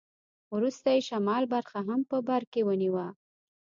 وروسته 0.55 0.87
یې 0.95 1.01
شمال 1.09 1.43
برخه 1.53 1.79
هم 1.87 1.99
په 2.09 2.17
برکې 2.29 2.61
ونیوه. 2.65 3.07